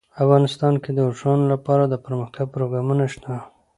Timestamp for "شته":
3.13-3.33